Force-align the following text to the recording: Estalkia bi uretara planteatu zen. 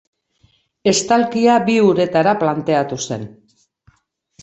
Estalkia 0.91 1.59
bi 1.69 1.77
uretara 1.91 2.35
planteatu 2.43 3.01
zen. 3.07 3.33